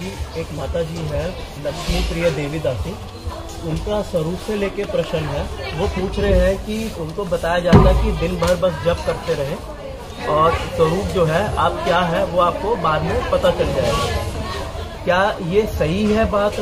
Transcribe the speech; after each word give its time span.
जी 0.00 0.40
एक 0.40 0.46
माता 0.52 0.82
जी 0.82 0.96
है, 0.96 1.28
लक्ष्मी 1.64 2.00
प्रिय 2.00 2.30
देवी 2.30 2.58
दासी। 2.58 2.90
उनका 3.68 4.02
स्वरूप 4.02 4.38
से 4.46 4.56
लेके 4.56 4.84
प्रश्न 4.84 5.18
है। 5.18 5.42
वो 5.78 5.86
पूछ 5.86 6.18
रहे 6.18 6.32
हैं 6.32 6.56
कि 6.66 6.92
उनको 7.00 7.24
बताया 7.24 7.58
जाता 7.58 7.90
है 7.90 8.04
कि 8.04 8.12
दिन 8.12 8.36
भर 8.36 8.54
बस 8.54 8.84
जप 8.84 9.02
करते 9.06 9.34
रहे 9.34 9.54
और 10.26 10.54
स्वरूप 10.54 11.04
जो 11.04 11.24
है, 11.24 11.56
आप 11.56 11.72
क्या 11.84 12.00
है, 12.00 12.24
वो 12.24 12.40
आपको 12.40 12.76
बाद 12.76 13.02
में 13.02 13.30
पता 13.30 13.50
चल 13.50 13.74
जाएगा। 13.74 14.06
क्या 15.04 15.36
ये 15.42 15.62
सही 15.66 16.12
है 16.12 16.30
बात? 16.30 16.52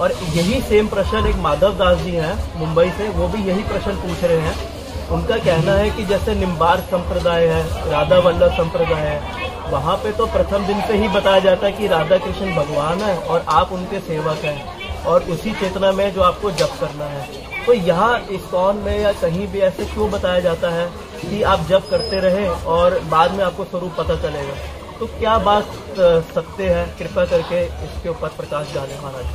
और 0.00 0.12
यही 0.12 0.60
सेम 0.62 0.88
प्रश्न 0.88 1.26
एक 1.26 1.36
माधव 1.36 1.72
दास 1.74 1.98
जी 1.98 2.10
हैं, 2.10 2.58
मुंबई 2.58 2.90
से, 2.90 3.08
वो 3.08 3.28
भी 3.28 3.42
यही 3.42 3.62
प्रश्न 3.62 3.92
पूछ 3.92 4.24
रहे 4.24 4.38
हैं। 4.38 4.56
उनका 5.08 5.36
कहना 5.36 5.72
है 5.72 5.90
कि 5.90 6.04
जैसे 6.04 6.34
निम्बार 6.34 6.80
संप्रदाय 6.80 7.46
है, 7.46 7.90
राधा 7.90 8.18
वल्लभ 8.18 8.52
संप्रदाय 8.52 9.00
है 9.00 9.47
वहाँ 9.70 9.96
पे 9.96 10.12
तो 10.12 10.26
प्रथम 10.26 10.66
दिन 10.66 10.80
से 10.82 10.96
ही 10.96 11.08
बताया 11.08 11.40
जाता 11.40 11.66
है 11.66 11.72
कि 11.72 11.86
राधा 11.86 12.16
कृष्ण 12.18 12.54
भगवान 12.56 13.00
है 13.02 13.16
और 13.18 13.44
आप 13.48 13.72
उनके 13.72 14.00
सेवक 14.00 14.44
हैं 14.44 15.04
और 15.04 15.22
उसी 15.30 15.52
चेतना 15.52 15.90
में 15.92 16.12
जो 16.14 16.22
आपको 16.22 16.50
जप 16.52 16.76
करना 16.80 17.04
है। 17.04 17.26
तो 17.66 17.72
यहाँ 17.72 18.18
इस्कॉन 18.30 18.76
में 18.76 18.98
या 19.00 19.12
कहीं 19.12 19.46
भी 19.46 19.60
ऐसे 19.60 19.84
क्यों 19.84 20.10
बताया 20.10 20.40
जाता 20.40 20.70
है 20.70 20.86
कि 21.20 21.42
आप 21.42 21.66
जप 21.68 21.86
करते 21.90 22.20
रहें 22.20 22.48
और 22.48 22.98
बाद 23.10 23.32
में 23.32 23.44
आपको 23.44 23.64
स्वरूप 23.64 23.94
पता 23.98 24.16
चलेगा? 24.22 24.54
तो 24.98 25.06
क्या 25.08 25.38
बात 25.38 25.64
सत्य 26.34 26.68
है? 26.68 26.84
कृपा 26.98 27.24
करके 27.24 27.64
इसके 27.64 28.08
ऊपर 28.08 28.28
प्रकाश 28.36 28.74
डालें 28.74 28.98
महाराज। 29.02 29.26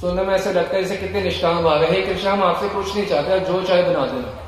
सुनने 0.00 0.22
में 0.22 0.34
ऐसे 0.34 0.52
लगता 0.52 0.76
है, 0.76 0.82
जैसे 0.82 0.96
कितने 0.96 1.22
निष्काम 1.22 1.62
भाव। 1.64 1.82
है 1.82 2.00
कृष्ण, 2.02 2.28
हम 2.28 2.42
आपसे 2.42 2.68
कुछ 2.68 2.94
नहीं 2.94 3.06
चाहते 3.06 3.40
जो 3.52 3.62
चाहे 3.62 3.82
बना 3.82 4.06
देना 4.06 4.43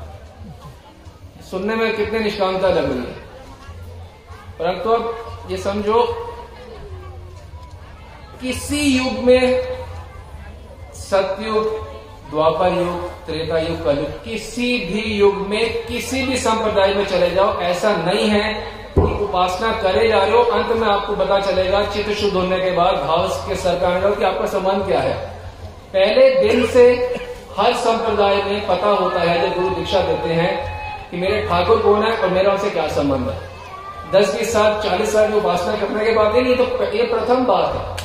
सुनने 1.51 1.75
में 1.75 1.95
कितने 1.95 2.19
निष्कामता 2.19 2.67
लग 2.67 2.85
रही 2.85 2.97
है। 2.97 3.27
परंतु 4.59 4.89
अब 4.89 5.27
ये 5.51 5.57
समझो, 5.57 6.03
किसी 8.41 8.81
युग 8.81 9.23
में 9.23 9.77
सतयुग, 10.93 11.87
द्वापर 12.29 12.73
युग, 12.73 13.09
त्रेता 13.25 13.59
युग, 13.59 13.85
कलयुग, 13.85 14.23
किसी 14.23 14.79
भी 14.79 15.01
युग 15.01 15.35
में 15.35 15.85
किसी 15.85 16.23
भी 16.23 16.37
संप्रदाय 16.37 16.93
में 16.93 17.05
चले 17.05 17.29
जाओ, 17.31 17.59
ऐसा 17.59 17.95
नहीं 17.95 18.29
है 18.29 18.53
कि 18.99 19.23
उपासना 19.23 19.71
करे 19.71 20.07
जा 20.07 20.19
रहे 20.19 20.31
हो, 20.31 20.43
अंत 20.43 20.67
में 20.67 20.87
आपको 20.87 21.15
पता 21.15 21.39
चलेगा, 21.39 21.85
चित्त 21.85 22.11
शुद्ध 22.11 22.33
होने 22.33 22.59
के 22.59 22.71
बाद 22.71 22.95
भाव 22.95 23.27
के 23.49 23.55
सरकार 23.55 24.15
कि 24.15 24.23
आपका 24.23 24.45
संबंध 24.45 24.85
क्या 24.85 24.99
है। 24.99 25.13
पहले 25.93 26.47
दिन 26.47 26.67
से 26.67 27.15
हर 27.57 27.73
संप्रदाय 27.73 28.35
में 28.35 28.67
पता 28.67 28.87
होता 28.87 29.19
है, 29.19 29.49
जब 29.49 29.61
गुरु 29.61 29.75
दीक्षा 29.75 29.99
देते 29.99 30.29
हैं 30.29 30.76
कि 31.11 31.17
मेरे 31.17 31.41
ठाकुर 31.47 31.79
कौन 31.81 32.03
है 32.03 32.15
और 32.17 32.29
मेरा 32.29 32.51
उनसे 32.51 32.69
क्या 32.69 32.87
संबंध 32.89 33.29
है? 33.29 33.37
दस, 34.11 34.33
बीस 34.35 34.53
साल, 34.53 34.81
चालीस 34.81 35.13
साल 35.13 35.31
की 35.31 35.37
उपासना 35.37 35.75
करने 35.77 36.05
के 36.05 36.11
बाद 36.13 36.35
नहीं 36.35 36.55
तो 36.55 36.63
ये 36.93 37.03
प्रथम 37.05 37.45
बात 37.45 37.75
है। 37.75 37.95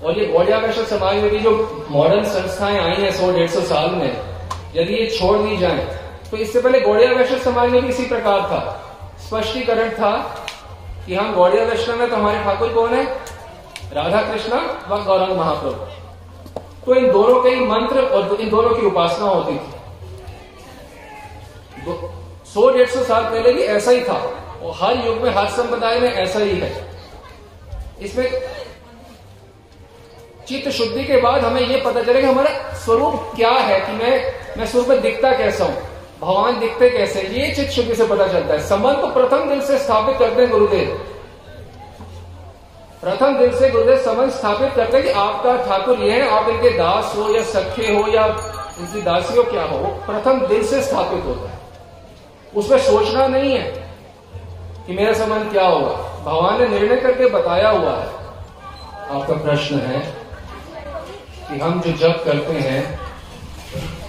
और 0.00 0.18
ये 0.18 0.26
गौड़िया 0.26 0.58
वैश्व 0.58 0.84
समाज 0.86 1.16
में 1.16 1.30
भी 1.30 1.38
जो 1.38 1.50
मॉडर्न 1.90 2.24
संस्थाएँ 2.26 2.78
आई 2.78 2.94
हैं 2.94 3.10
सौ, 3.12 3.30
डेढ़ 3.32 3.48
सौ 3.50 3.60
साल 3.62 3.90
में, 3.92 4.12
यदि 4.74 4.94
ये 4.94 5.06
छोड़ 5.10 5.36
दी 5.38 5.56
जाए 5.56 5.98
तो 6.30 6.36
इससे 6.36 6.60
पहले 6.60 6.80
गौड़िया 6.80 7.12
वैश्व 7.12 7.38
समाज 7.40 7.70
में 7.70 7.82
भी 7.82 7.88
इसी 7.88 8.04
प्रकार 8.08 8.40
था। 8.42 8.60
स्पष्टीकरण 9.20 9.90
था 9.90 10.12
कि 11.06 11.14
हम 11.14 11.34
गौड़िया 11.34 11.64
वैष्णव 11.64 11.98
में 11.98 12.10
तो 12.10 12.16
हमारे 12.16 12.38
ठाकुर 12.44 12.68
कौन 12.74 12.94
है? 12.94 13.04
राधा 13.94 14.22
कृष्ण 14.22 14.60
व 14.88 15.02
गौरंग 15.04 15.36
महाप्रभु। 15.38 15.80
तो 16.86 16.94
इन 16.94 17.10
दोनों 17.12 17.42
के 17.42 17.50
ही 17.50 17.64
मंत्र 17.66 18.00
और 18.00 18.40
इन 18.40 18.50
दोनों 18.50 18.74
की 18.74 18.86
उपासना 18.86 19.26
होती 19.26 19.52
थी। 19.52 19.79
सौ 22.46 22.68
डेढ़ 22.70 22.88
सौ 22.88 23.02
साल 23.04 23.24
पहले 23.24 23.52
भी 23.52 23.62
ऐसा 23.64 23.90
ही 23.90 24.00
था। 24.02 24.14
और 24.62 24.74
हर 24.76 25.06
युग 25.06 25.18
में, 25.18 25.30
हर 25.32 25.48
संप्रदाय 25.50 25.98
में 26.00 26.12
ऐसा 26.12 26.38
ही 26.40 26.58
है। 26.58 26.88
इसमें 28.00 28.30
चित्त 30.48 30.68
शुद्धि 30.70 31.04
के 31.04 31.20
बाद 31.20 31.44
हमें 31.44 31.60
यह 31.60 31.82
पता 31.84 32.02
चलेगा 32.02 32.28
हमारा 32.28 32.50
स्वरूप 32.76 33.32
क्या 33.36 33.50
है, 33.50 33.80
कि 33.80 33.92
मैं 33.94 34.58
मैं 34.58 34.66
स्वरूप 34.66 35.00
दिखता 35.02 35.32
कैसा 35.32 35.64
हूँ, 35.64 35.74
भगवान 36.20 36.58
दिखते 36.60 36.88
कैसे 36.90 37.22
ये 37.22 37.54
चित्त 37.54 37.70
शुद्धि 37.72 37.94
से 37.94 38.06
पता 38.06 38.26
चलता 38.28 38.54
है। 38.54 38.60
संबंध 38.68 38.96
तो 38.96 39.06
प्रथम 39.10 39.48
दिन 39.48 39.60
से 39.60 39.78
स्थापित 39.78 40.18
करते 40.18 40.42
हैं 40.42 40.50
गुरुदेव। 40.50 40.88
प्रथम 43.02 43.38
दिन 43.38 43.58
से 43.58 43.70
गुरुदेव 43.70 43.98
संबंध 43.98 44.30
स्थापित 44.32 44.72
करते 44.76 44.96
हैं 44.96 45.06
कि 45.06 45.12
आपका 45.12 45.56
ठाकुर 45.66 45.98
ये 45.98 46.10
है, 46.12 46.28
आप 46.30 46.48
इनके 46.48 46.70
दास 46.78 47.14
हो 47.16 47.34
या 47.34 47.42
सख्य 47.44 47.92
हो 47.92 48.06
या 48.08 48.26
इनकी 48.80 49.02
दासी 49.02 49.36
हो, 49.36 49.42
क्या 49.44 49.62
हो 49.64 49.78
प्रथम 50.06 50.46
दिन 50.46 50.62
से 50.64 50.82
स्थापित 50.82 51.24
होता 51.24 51.48
है। 51.48 51.58
उसमें 52.56 52.78
सोचना 52.78 53.26
नहीं 53.26 53.52
है 53.52 53.64
कि 54.86 54.92
मेरा 54.92 55.12
संबंध 55.12 55.50
क्या 55.52 55.66
होगा। 55.66 55.92
भगवान 56.24 56.60
ने 56.60 56.68
निर्णय 56.68 56.96
करके 56.96 57.28
बताया 57.30 57.68
हुआ 57.68 57.92
है। 57.92 58.08
आपका 59.10 59.34
प्रश्न 59.34 59.78
है 59.80 60.00
कि 61.48 61.58
हम 61.60 61.80
जो 61.80 61.92
जब 61.98 62.24
करते 62.24 62.52
हैं, 62.60 62.98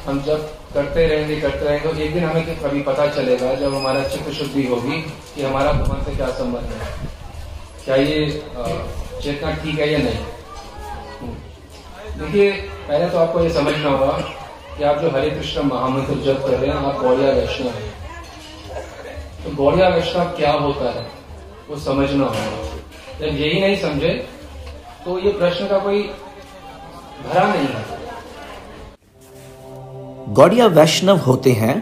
हम 0.05 0.21
जब 0.23 0.49
करते 0.73 1.05
रहेंगे 1.07 1.39
करते 1.41 1.65
रहेंगे 1.65 1.89
तो 1.89 1.99
एक 1.99 2.13
दिन 2.13 2.23
हमें 2.23 2.59
कभी 2.59 2.81
पता 2.81 3.07
चलेगा 3.07 3.53
जब 3.55 3.73
हमारा 3.75 4.03
चित्त 4.03 4.29
शुद्धि 4.33 4.63
होगी 4.67 5.01
कि 5.35 5.43
हमारा 5.43 5.71
भगवान 5.71 6.03
से 6.03 6.15
क्या 6.15 6.29
संबंध 6.31 6.73
है। 6.73 7.09
क्या 7.85 7.95
ये 7.95 8.27
चेतना 9.23 9.51
ठीक 9.53 9.79
है 9.79 9.91
या 9.91 9.97
नहीं? 9.97 10.25
देखिए, 12.19 12.51
पहले 12.87 13.09
तो 13.09 13.17
आपको 13.17 13.43
ये 13.43 13.49
समझना 13.53 13.89
होगा 13.89 14.11
कि 14.77 14.83
आप 14.83 14.97
जो 14.97 15.09
हरे 15.09 15.29
कृष्ण 15.29 15.61
महामंत्र 15.63 16.15
जब 16.23 16.45
कर 16.45 16.57
रहे 16.57 16.69
हैं, 16.69 16.75
आप 16.77 16.99
गौड़िया 17.01 17.31
वैष्णव 17.31 17.67
हैं। 17.67 18.00
तो 19.43 19.55
गौड़िया 19.55 19.87
वैष्णव 19.89 20.25
क्या 20.37 20.51
होता 20.53 20.89
है, 20.89 21.05
वो 21.69 21.75
समझना 21.77 22.25
होगा। 22.25 23.19
जब 23.19 23.37
यही 23.37 23.59
नहीं 23.61 23.75
समझे 23.77 24.09
तो 25.05 25.17
ये 25.19 25.31
प्रश्न 25.31 25.67
का 25.67 25.77
कोई 25.79 26.01
भरा 27.23 27.47
नहीं 27.47 27.67
है। 27.67 27.83
गौड़िया 30.33 30.67
वैष्णव 30.69 31.17
होते 31.17 31.51
हैं 31.53 31.75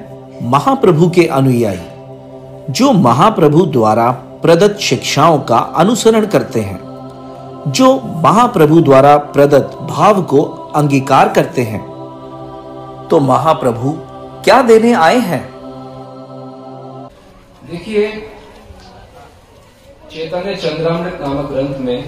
महाप्रभु 0.43 1.09
के 1.09 1.25
अनुयायी, 1.27 1.79
जो 2.71 2.91
महाप्रभु 2.93 3.65
द्वारा 3.67 4.09
प्रदत्त 4.41 4.79
शिक्षाओं 4.81 5.39
का 5.41 5.57
अनुसरण 5.77 6.25
करते 6.27 6.61
हैं, 6.61 6.79
जो 7.69 7.93
महाप्रभु 8.23 8.81
द्वारा 8.81 9.15
प्रदत्त 9.33 9.77
भाव 9.89 10.21
को 10.23 10.41
अंगीकार 10.75 11.33
करते 11.33 11.61
हैं। 11.63 11.81
तो 13.09 13.19
महाप्रभु 13.21 13.91
क्या 14.43 14.61
देने 14.63 14.93
आए 14.95 15.17
हैं? 15.21 15.58
देखिए, 17.69 18.05
चैतन्य 20.11 20.55
चंद्रामृत 20.55 21.19
नामक 21.21 21.49
ग्रंथ 21.51 21.79
में 21.79 22.07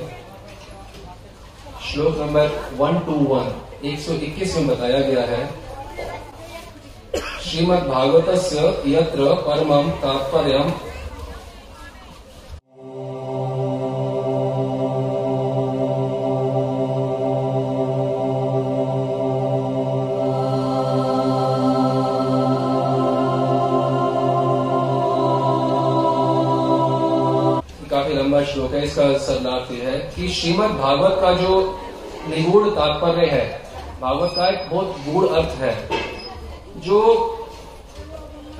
श्लोक 1.88 2.18
नंबर 2.18 2.48
वन 2.78 2.98
टू 3.06 3.18
वन, 3.32 3.52
एक 3.88 4.00
सौ 4.00 4.14
इक्कीस 4.28 4.56
में 4.58 4.68
बताया 4.68 5.00
गया 5.10 5.26
है 5.26 5.44
श्रीमद 7.44 7.84
भागवत 7.88 8.30
यत्र 8.88 9.34
परम 9.46 9.90
तात्पर्य 10.02 10.64
है 28.82 28.88
इसका 28.88 29.04
सरलार्थ 29.20 29.72
यह 29.72 29.90
है 29.90 29.98
कि 30.16 30.28
श्रीमद 30.30 30.72
भागवत 30.78 31.18
का 31.22 31.32
जो 31.34 31.58
निगूढ़ 32.30 32.68
तात्पर्य 32.70 33.26
है, 33.28 33.44
भागवत 34.02 34.32
का 34.36 34.48
एक 34.48 34.70
बहुत 34.70 34.96
गूढ़ 35.08 35.28
अर्थ 35.30 35.56
है, 35.60 35.74
जो 36.78 37.00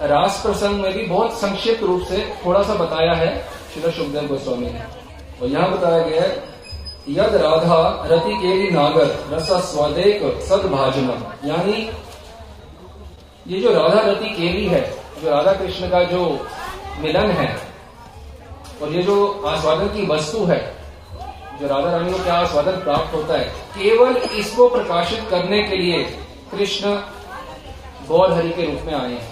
रास 0.04 0.42
प्रसंग 0.44 0.82
में 0.82 0.94
भी 0.94 1.06
बहुत 1.06 1.34
संक्षिप्त 1.40 1.84
रूप 1.84 2.02
से 2.04 2.22
थोड़ा 2.46 2.62
सा 2.64 2.74
बताया 2.76 3.14
है 3.14 3.30
श्री 3.74 3.92
सुखदेव 3.92 4.28
गोस्वामी 4.28 4.66
ने। 4.66 4.84
और 5.42 5.48
यहाँ 5.48 5.72
बताया 5.72 6.06
गया 6.06 6.22
है, 6.22 6.32
यद 7.10 7.36
राधा 7.36 7.82
रति 8.06 8.36
केली 8.42 8.70
नागर 8.72 9.18
रसा 9.32 9.60
स्वदेक 9.62 10.24
सदभाजनम 10.50 11.50
यानी 11.50 11.90
ये 13.48 13.62
जो 13.62 13.74
राधा 13.74 14.02
रति 14.12 14.30
केली 14.32 14.66
है, 14.68 14.82
जो 15.22 15.30
राधा 15.30 15.54
कृष्ण 15.54 15.90
का 15.90 16.04
जो 16.06 16.24
मिलन 17.00 17.32
है 17.32 17.50
और 18.82 18.94
ये 18.94 19.04
जो 19.04 19.16
आस्वादन 19.48 19.88
की 19.88 20.06
वस्तु 20.08 20.44
है, 20.46 20.60
जो 21.62 21.68
राधा 21.68 21.92
रानी 21.92 22.12
को 22.12 22.24
क्या 22.24 22.34
आस्वादन 22.34 22.80
प्राप्त 22.84 23.14
होता 23.14 23.38
है, 23.38 23.46
केवल 23.78 24.16
इसको 24.40 24.68
प्रकाशित 24.70 25.28
करने 25.30 25.62
के 25.64 25.78
लिए 25.78 26.04
कृष्ण 26.52 26.96
गौर 28.08 28.34
हरि 28.34 28.50
के 28.50 28.66
रूप 28.66 28.86
में 28.86 28.94
आए 28.94 29.12
हैं। 29.12 29.30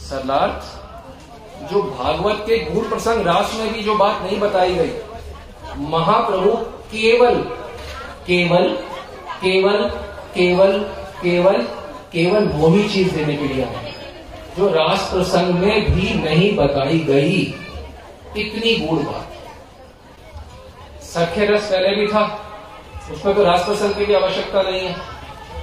सरलार्थ, 0.00 1.72
जो 1.72 1.82
भागवत 1.82 2.44
के 2.46 2.58
गुण 2.64 2.88
प्रसंग 2.88 3.26
रास 3.26 3.54
में 3.58 3.72
भी 3.72 3.82
जो 3.82 3.94
बात 3.96 4.22
नहीं 4.22 4.38
बताई 4.40 4.74
गई, 4.74 4.92
महाप्रभु 5.90 6.50
केवल 6.90 7.36
केवल 8.26 8.68
केवल 9.40 9.88
केवल 10.34 10.78
केवल 11.22 11.62
केवल 12.12 12.46
वो 12.48 12.68
ही 12.68 12.88
चीज़ 12.88 13.14
देने 13.14 13.36
के 13.36 13.48
लिए 13.48 13.64
आए 13.64 13.92
जो 14.58 14.68
रास 14.68 15.08
प्रसंग 15.12 15.54
में 15.54 15.94
भी 15.94 16.14
नहीं 16.14 16.54
बताई 16.56 16.98
गई 16.98 17.42
इतनी 18.36 18.74
गूढ़ 18.76 19.00
बात। 19.00 19.26
सख्य 21.04 21.46
रस 21.46 21.70
पहले 21.70 21.94
भी 21.96 22.06
था, 22.06 22.22
उसमें 23.12 23.34
तो 23.34 23.42
रास 23.44 23.64
प्रसंग 23.64 24.06
की 24.06 24.14
आवश्यकता 24.14 24.62
नहीं 24.62 24.80
है। 24.80 24.94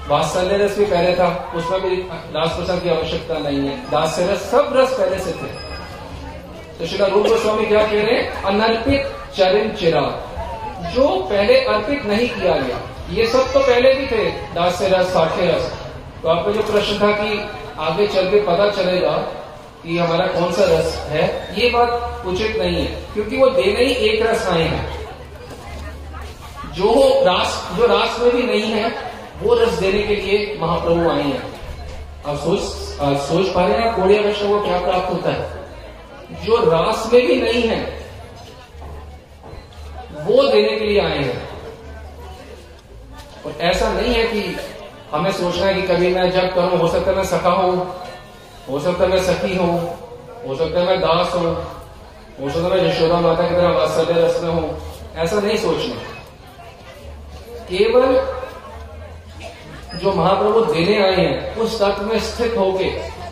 वात्सल्य 0.07 0.57
रस 0.57 0.77
भी 0.77 0.85
पहले 0.85 1.13
था, 1.15 1.27
उसमें 1.55 1.81
भी 1.81 1.95
रास 2.35 2.55
प्रसंग 2.55 2.81
की 2.81 2.89
आवश्यकता 2.89 3.37
नहीं 3.39 3.59
है। 3.59 3.75
दास्य 3.91 4.25
रस, 4.27 4.49
सब 4.51 4.73
रस 4.75 4.93
पहले 4.93 5.19
से 5.19 5.31
थे। 5.31 5.49
तो 6.79 6.85
श्री 6.87 7.09
रूप 7.09 7.27
गोस्वामी 7.27 7.65
क्या 7.65 7.83
कह 7.83 8.01
रहे 8.01 8.15
हैं? 8.15 8.43
अनर्पित 8.43 9.01
चरण 9.35 9.69
चिरा 9.71 10.01
जो 10.93 11.07
पहले 11.29 11.59
अर्पित 11.65 12.05
नहीं 12.05 12.29
किया 12.29 12.55
गया, 12.57 12.79
ये 13.09 13.27
सब 13.27 13.51
तो 13.53 13.59
पहले 13.59 13.93
भी 13.93 14.05
थे 14.07 14.23
दास्य 14.53 14.87
रस 14.87 15.13
साठे 15.13 15.51
रस। 15.51 15.71
तो 16.23 16.29
आपका 16.29 16.51
जो 16.51 16.61
प्रश्न 16.61 16.99
था 16.99 17.11
कि 17.13 17.39
आगे 17.79 18.07
चल 18.07 18.29
के 18.31 18.39
पता 18.41 18.69
चलेगा 18.71 19.11
कि 19.83 19.97
हमारा 19.97 20.25
कौन 20.27 20.51
सा 20.51 20.63
रस 20.63 20.95
है, 21.09 21.23
ये 21.59 21.69
बात 21.69 22.25
उचित 22.25 22.57
नहीं 22.57 22.75
है, 22.75 23.13
क्योंकि 23.13 23.37
वो 23.37 23.49
देने 23.49 23.85
ही 23.85 23.93
एक 23.93 24.25
रस 24.25 24.47
आए 24.47 24.63
हैं। 24.63 25.01
जो 26.73 26.91
रास 27.25 27.69
जो 27.77 27.85
रास 27.85 28.19
में 28.19 28.35
भी 28.35 28.43
नहीं 28.43 28.71
है, 28.71 28.89
वो 29.41 29.53
रस 29.53 29.73
देने 29.73 30.03
के 30.03 30.15
लिए 30.15 30.57
महाप्रभु 30.61 31.09
आए 31.09 31.23
हैं। 31.23 31.43
आप 32.27 32.37
सोच 32.37 32.61
आप 33.01 33.17
सोच 33.17 33.53
पा 33.53 33.65
रहे 33.65 33.77
हैं 33.77 33.93
कोड़िया 33.95 34.21
वैष्णव 34.21 34.49
को 34.49 34.65
क्या 34.65 34.79
प्राप्त 34.79 35.13
होता 35.13 35.29
है? 35.29 35.49
जो 36.45 36.57
रास 36.71 37.09
में 37.13 37.27
भी 37.27 37.41
नहीं 37.41 37.63
है, 37.63 37.79
वो 40.21 40.43
देने 40.43 40.77
के 40.79 40.85
लिए 40.85 40.99
आए 41.01 41.17
हैं। 41.17 41.49
और 43.45 43.57
ऐसा 43.61 43.93
नहीं 43.93 44.13
है 44.13 44.23
कि 44.23 44.57
हमें 45.11 45.31
सोचना 45.31 45.65
है 45.65 45.73
कि 45.73 45.81
कभी 45.87 46.13
मैं 46.15 46.31
जब 46.31 46.53
करूँ, 46.55 46.77
हो 46.79 46.87
सकता 46.87 47.11
है 47.11 47.17
मैं 47.17 47.23
सखा 47.23 47.49
हूँ 47.49 47.95
हो 48.69 48.79
सकता 48.79 49.03
है 49.03 49.09
मैं 49.09 49.21
सखी 49.23 49.55
हूँ, 49.55 49.73
हो 50.47 50.55
सकता 50.55 50.79
है 50.79 50.85
मैं 50.85 50.99
दास 50.99 51.33
हूँ, 51.35 51.53
हो 52.41 52.49
सकता 52.49 52.63
है 52.63 52.69
मैं 52.71 52.83
यशोदा 52.83 53.19
माता 53.21 53.47
की 53.49 53.55
तरह 53.55 53.69
वात्सल्य 53.69 54.21
रस 54.21 54.41
में 54.43 54.51
हूँ, 54.51 54.77
ऐसा 55.15 55.39
नहीं 55.39 55.57
सोचना। 55.57 55.95
केवल 57.69 58.07
जो 59.99 60.13
महाप्रभु 60.13 60.59
देने 60.65 60.97
आए 61.03 61.15
हैं, 61.15 61.55
उस 61.55 61.79
तत्व 61.79 62.05
में 62.05 62.19
स्थित 62.21 62.57
होके 62.57 62.85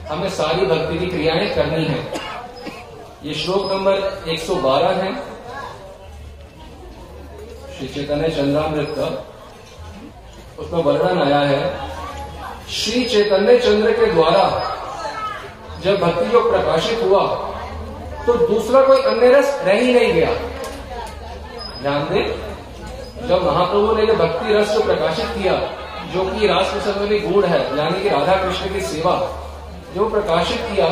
हमें 0.09 0.29
सारी 0.29 0.65
भक्ति 0.65 0.97
की 0.99 1.05
क्रियाएँ 1.05 1.49
करनी 1.55 1.85
है। 1.85 1.99
ये 3.23 3.33
श्लोक 3.33 3.71
नंबर 3.71 3.95
112 4.27 4.91
है। 5.01 5.13
श्री 7.77 7.87
चैतन्य 7.87 8.29
चंद्रामृत 8.29 8.93
का 8.97 9.07
उसमें 10.59 10.83
वर्णन 10.83 11.21
आया 11.21 11.39
है, 11.41 11.61
श्री 12.69 13.03
चैतन्य 13.05 13.57
चंद्र 13.59 13.91
के 13.91 14.11
द्वारा 14.13 14.43
जब 15.83 15.99
भक्ति 15.99 16.33
योग 16.33 16.49
प्रकाशित 16.51 17.03
हुआ 17.03 17.23
तो 18.25 18.33
दूसरा 18.47 18.81
कोई 18.83 19.01
अन्य 19.03 19.31
रस 19.31 19.59
रह 19.65 19.73
ही 19.73 19.93
नहीं 19.93 20.13
गया। 20.13 20.31
ध्यान 21.81 22.07
दें 22.09 23.27
जब 23.27 23.43
महाप्रभु 23.43 23.93
ने 23.95 24.13
भक्ति 24.15 24.53
रस 24.53 24.75
को 24.77 24.83
प्रकाशित 24.83 25.25
किया, 25.37 25.53
जो 26.13 26.23
कि 26.25 26.47
भी 27.07 27.19
गुण 27.21 27.45
है, 27.45 27.59
यानी 27.77 28.01
कि 28.03 28.09
राधा 28.09 28.35
कृष्ण 28.35 28.73
की 28.73 28.81
सेवा, 28.83 29.15
जो 29.95 30.09
प्रकाशित 30.09 30.61
किया 30.63 30.89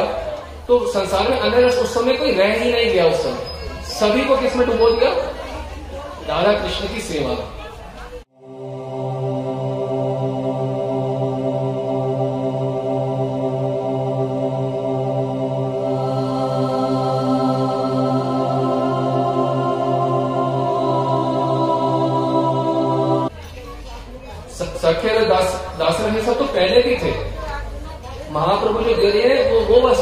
तो 0.68 0.80
संसार 0.88 1.30
में 1.30 1.40
अन्य 1.40 1.62
रस 1.62 1.78
उस 1.78 1.94
समय 1.94 2.14
कोई 2.14 2.32
रह 2.32 2.54
ही 2.54 2.72
नहीं 2.72 2.92
गया 2.94 3.06
उस 3.06 3.24
समय। 3.24 3.84
सभी 3.90 4.26
को 4.26 4.38
किसमें 4.38 4.66
डुबो 4.68 4.90
दिया? 4.90 5.12
राधा 6.30 6.52
कृष्ण 6.54 6.88
की 6.88 7.02
सेवा। 7.02 7.36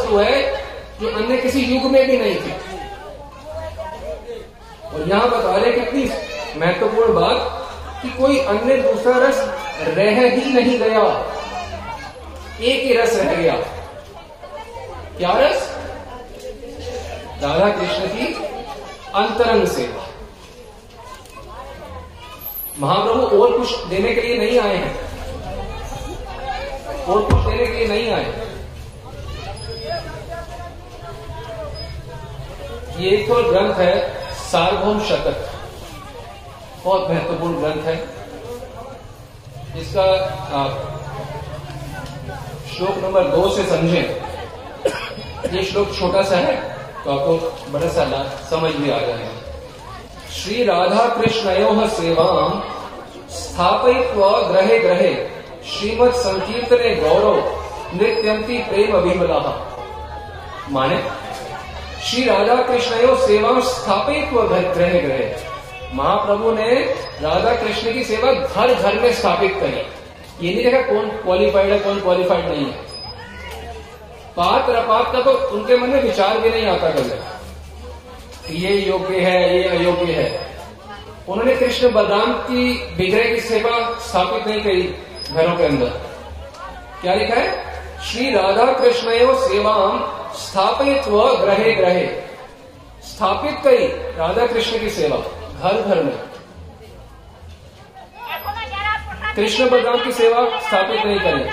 वस्तु 0.05 0.17
है 0.17 0.41
जो 1.01 1.09
अन्य 1.09 1.37
किसी 1.37 1.59
युग 1.61 1.91
में 1.91 2.05
भी 2.07 2.17
नहीं 2.17 2.35
थी। 2.35 2.51
और 4.85 5.07
यहाँ 5.09 5.29
बता 5.29 5.55
रहे 5.55 5.71
कितनी 5.71 6.03
महत्वपूर्ण 6.59 7.13
बात 7.13 8.01
कि 8.01 8.09
कोई 8.09 8.39
अन्य 8.45 8.77
दूसरा 8.77 9.17
रस 9.17 9.39
रह 9.87 10.19
ही 10.29 10.53
नहीं 10.53 10.77
गया। 10.79 11.03
एक 12.61 12.83
ही 12.83 12.93
रस 12.93 13.15
रह 13.15 13.33
गया। 13.33 13.55
क्या 15.17 15.31
रस? 15.39 15.69
राधा 17.43 17.69
कृष्ण 17.71 18.07
की 18.07 18.33
अंतरंग 19.15 19.67
सेवा। 19.67 20.07
महाप्रभु 22.79 23.37
और 23.37 23.57
कुछ 23.57 23.75
देने 23.85 24.13
के 24.13 24.21
लिए 24.21 24.37
नहीं 24.37 24.59
आए 24.59 24.77
हैं। 24.77 24.93
और 27.05 27.21
कुछ 27.21 27.45
देने 27.45 27.65
के 27.65 27.73
लिए 27.73 27.87
नहीं 27.87 28.11
आए 28.13 28.44
ये 32.97 33.17
तो 33.27 33.35
ग्रंथ 33.43 33.73
है, 33.75 33.93
सार्वभौम 34.41 34.99
शतक। 35.05 35.37
बहुत 36.83 37.09
महत्वपूर्ण 37.09 37.53
ग्रंथ 37.55 37.83
है। 37.83 37.95
इसका 39.81 40.03
आप 40.55 40.71
श्लोक 42.67 42.97
नंबर 43.03 43.27
दो 43.27 43.49
से 43.49 43.63
समझें। 43.65 44.05
ये 45.53 45.63
श्लोक 45.63 45.93
छोटा 45.95 46.21
सा 46.21 46.37
है 46.37 46.55
तो 47.03 47.11
आपको 47.11 47.33
बड़ा 47.71 47.89
सा 47.89 48.03
समझ 48.49 48.71
भी 48.73 48.91
आ 48.91 48.99
जाएगा। 48.99 49.31
श्री 50.35 50.63
राधा 50.63 51.05
कृष्ण 51.15 51.87
सेवा 51.89 52.25
स्थापित 53.31 54.15
ग्रहे 54.47 54.79
ग्रहे 54.79 55.13
श्रीमद 55.69 56.13
संकीर्तने 56.21 56.95
गौरव 56.95 57.37
नृत्यंती 57.93 58.57
प्रेम 58.63 58.97
अभिमला 58.97 59.39
माने 60.71 60.97
श्री 62.05 62.23
राधा 62.23 62.55
कृष्ण 62.55 63.15
सेवा 63.27 63.59
स्थापित 63.59 64.33
व 64.33 64.47
ग्रह 64.47 64.89
गए 64.89 65.43
महाप्रभु 65.93 66.51
ने 66.51 66.73
राधा 67.21 67.53
कृष्ण 67.55 67.93
की 67.93 68.03
सेवा 68.03 68.33
घर 68.33 68.73
घर 68.73 68.99
में 68.99 69.13
स्थापित 69.13 69.53
करी। 69.53 70.47
ये 70.47 70.53
नहीं 70.55 70.63
देखा 70.63 70.81
कौन 70.81 71.09
क्वालिफाइड 71.09 71.71
है, 71.71 71.79
कौन 71.79 71.99
क्वालिफाइड 71.99 72.45
नहीं 72.45 72.65
है। 72.65 72.71
पात्र 74.37 74.75
अपात 74.75 75.11
का 75.13 75.21
तो 75.21 75.31
उनके 75.31 75.77
मन 75.77 75.89
में 75.89 76.03
विचार 76.03 76.37
भी 76.37 76.49
नहीं 76.49 76.65
आता 76.67 76.89
कभी। 76.89 78.63
ये 78.63 78.75
योग्य 78.75 79.19
है, 79.19 79.57
ये 79.57 79.63
अयोग्य 79.63 80.11
है। 80.11 80.49
उन्होंने 81.29 81.55
कृष्ण 81.55 81.91
बलराम 81.91 82.33
की 82.33 82.95
बिगड़े 82.97 83.23
की 83.23 83.39
सेवा 83.39 83.99
स्थापित 83.99 84.47
नहीं 84.47 84.61
करी 84.63 84.81
घरों 85.31 85.55
के 85.57 85.63
अंदर। 85.63 85.89
क्या 87.01 87.13
लिखा 87.13 87.35
है? 87.35 87.75
श्री 88.01 88.29
राधा 88.31 88.65
कृष्ण 88.73 89.09
सेवा 89.47 89.73
स्थापित 90.35 91.07
व 91.07 91.35
ग्रहे 91.41 91.71
ग्रहे। 91.71 92.05
स्थापित 93.03 93.57
कई 93.63 93.87
राधा 94.17 94.45
कृष्ण 94.47 94.79
की 94.79 94.89
सेवा, 94.89 95.17
घर 95.59 95.81
घर 95.81 96.03
में। 96.03 96.17
कृष्ण 99.35 99.69
बलराम 99.69 100.03
की 100.03 100.11
सेवा 100.11 100.59
स्थापित 100.59 101.05
नहीं 101.05 101.19
करें। 101.19 101.51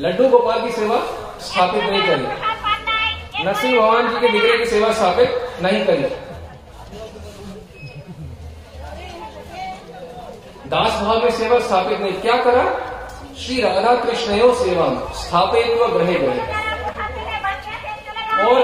लड्डू 0.00 0.28
गोपाल 0.28 0.60
की 0.60 0.70
सेवा 0.72 0.96
स्थापित 1.40 1.84
नहीं 1.84 2.02
करें। 2.02 3.44
नरसिंह 3.44 3.80
भगवान 3.80 4.08
जी 4.08 4.20
के 4.20 4.28
बिगड़े 4.28 4.58
की 4.58 4.66
सेवा 4.66 4.92
स्थापित 4.92 5.28
नहीं 5.62 5.84
करी। 5.84 6.02
दास 10.70 11.00
भाव 11.02 11.22
में 11.24 11.30
सेवा 11.30 11.58
स्थापित 11.58 12.00
नहीं। 12.00 12.12
क्या 12.12 12.36
करा? 12.36 12.64
श्री 13.38 13.60
राधा 13.60 13.94
कृष्ण 13.94 14.36
सेवा 14.54 15.12
स्थापित 15.12 15.66
व 15.80 15.86
ग्रहे 15.88 16.18
गए 16.18 16.40
और 18.40 18.58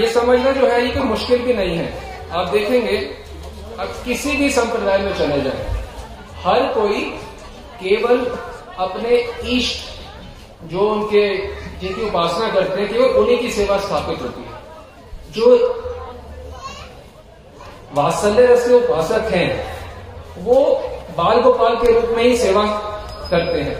ये 0.00 0.08
समझना 0.10 0.50
जो 0.50 0.66
है, 0.66 0.84
ये 0.84 0.90
कोई 0.90 1.02
मुश्किल 1.02 1.42
भी 1.42 1.54
नहीं 1.54 1.76
है। 1.76 2.30
आप 2.30 2.48
देखेंगे 2.48 2.96
अब 3.80 3.94
किसी 4.04 4.36
भी 4.36 4.50
संप्रदाय 4.50 4.98
में 4.98 5.12
चले 5.14 5.40
जाए, 5.40 5.66
हर 6.44 6.62
कोई 6.74 7.00
केवल 7.80 8.24
अपने 8.78 9.16
इष्ट 9.50 10.70
जो 10.70 10.88
उनके, 10.90 11.26
जिनकी 11.78 12.02
उपासना 12.02 12.48
करते 12.48 12.80
हैं, 12.80 12.92
केवल 12.92 13.16
उन्हीं 13.20 13.38
की 13.38 13.50
सेवा 13.50 13.78
स्थापित 13.78 14.22
होती 14.22 14.42
है। 14.42 14.60
जो 15.32 15.56
वात्सल्य 17.94 18.46
रस 18.46 18.68
के 18.68 18.74
उपासक 18.74 19.32
हैं, 19.32 19.50
वो 20.38 20.64
बाल 21.16 21.40
गोपाल 21.40 21.74
के 21.76 21.92
रूप 21.92 22.16
में 22.16 22.22
ही 22.22 22.36
सेवा 22.36 22.64
करते 23.30 23.60
हैं। 23.60 23.76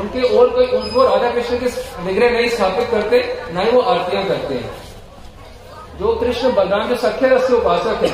उनके 0.00 0.22
और 0.38 0.50
कोई, 0.50 0.66
उनको 0.66 1.04
राधा 1.04 1.30
कृष्ण 1.30 1.58
के 1.58 2.02
निग्रह 2.04 2.30
नहीं 2.30 2.48
स्थापित 2.48 2.90
करते, 2.90 3.22
ना 3.52 3.60
ही 3.60 3.70
वो 3.70 3.80
आरतियाँ 3.80 4.24
करते 4.26 4.54
हैं। 4.54 4.89
जो 6.00 6.14
कृष्ण 6.14 6.54
बलराम 6.54 6.88
जो 6.88 6.96
सख्य 6.96 7.28
रस 7.28 7.48
के 7.48 7.54
उपासक 7.54 8.04
है, 8.04 8.10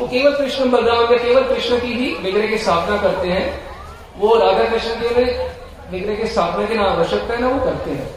वो 0.00 0.06
केवल 0.06 0.34
कृष्ण 0.34 0.70
बलराम 0.70 1.12
या 1.12 1.18
केवल 1.18 1.42
कृष्ण 1.42 1.80
की 1.80 1.86
ही 1.86 2.14
विग्रह 2.14 2.46
की 2.46 2.58
स्थापना 2.58 2.96
करते 2.96 3.28
हैं। 3.28 3.60
वो 4.18 4.36
राधा 4.36 4.64
कृष्ण 4.64 4.90
के 4.90 5.24
विग्रह 5.90 6.14
की 6.14 6.26
स्थापना 6.26 6.66
की 6.66 6.74
ना 6.74 6.82
आवश्यकता 6.82 7.34
है 7.34 7.40
ना, 7.40 7.48
वो 7.48 7.64
करते 7.64 7.90
हैं। 7.90 8.14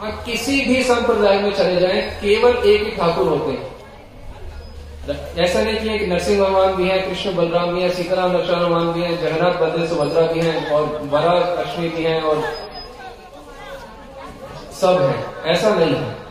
आप 0.00 0.24
किसी 0.24 0.60
भी 0.60 0.82
संप्रदाय 0.82 1.38
में 1.38 1.52
चले 1.52 1.76
जाए, 1.76 2.18
केवल 2.22 2.56
एक 2.56 2.84
ही 2.84 2.90
ठाकुर 2.90 3.28
होते 3.28 3.52
हैं। 3.52 3.74
ऐसा 5.36 5.62
नहीं 5.62 5.98
कि 5.98 6.06
नरसिंह 6.06 6.44
भगवान 6.44 6.74
भी 6.74 6.88
है, 6.88 6.98
कृष्ण 6.98 7.36
बलराम 7.36 7.74
भी 7.74 7.82
है, 7.82 7.90
सीताराम 7.90 8.36
रक्षाराम 8.36 8.92
भी 8.92 9.02
है, 9.02 9.16
जगन्नाथ 9.16 9.52
बद्र 9.52 9.86
सुभद्रा 9.86 10.22
भी 10.22 10.40
है, 10.40 10.72
और 10.72 11.00
वरा 11.02 11.34
लक्ष्मी 11.60 11.88
भी 11.88 12.04
है, 12.04 12.20
और 12.20 12.42
सब 14.80 15.02
है। 15.02 15.52
ऐसा 15.52 15.74
नहीं 15.74 15.94
है। 15.94 16.23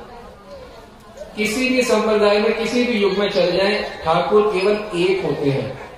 किसी 1.38 1.70
भी 1.70 1.82
संप्रदाय 1.82 2.40
में, 2.40 2.58
किसी 2.58 2.84
भी 2.84 2.94
युग 2.94 3.18
में 3.18 3.30
चले 3.30 3.52
जाए, 3.52 4.02
ठाकुर 4.04 4.42
केवल 4.42 5.00
एक 5.00 5.26
होते 5.26 5.50
हैं। 5.50 5.92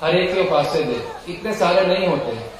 हर 0.00 0.16
एक 0.16 0.34
के 0.34 0.40
उपास्य 0.40 0.82
दे। 0.82 1.32
इतने 1.32 1.54
सारे 1.54 1.86
नहीं 1.86 2.08
होते 2.08 2.32
हैं। 2.32 2.50